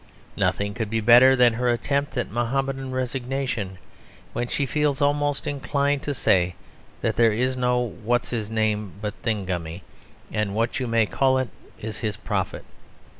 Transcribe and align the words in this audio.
Nothing 0.35 0.73
could 0.73 0.89
be 0.89 0.99
better 0.99 1.35
than 1.35 1.53
her 1.53 1.69
attempt 1.69 2.17
at 2.17 2.31
Mahomedan 2.31 2.91
resignation 2.91 3.77
when 4.33 4.47
she 4.47 4.65
feels 4.65 4.99
almost 4.99 5.45
inclined 5.45 6.01
to 6.01 6.15
say 6.15 6.55
"that 7.01 7.17
there 7.17 7.31
is 7.31 7.55
no 7.55 7.77
What's 8.03 8.31
his 8.31 8.49
name 8.49 8.93
but 8.99 9.13
Thingummy, 9.21 9.83
and 10.33 10.55
What 10.55 10.79
you 10.79 10.87
may 10.87 11.05
call 11.05 11.37
it 11.37 11.49
is 11.77 11.99
his 11.99 12.17
prophet!" 12.17 12.65